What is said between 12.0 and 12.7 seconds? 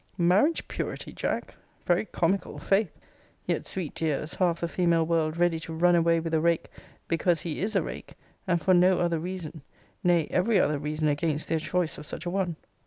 such a one.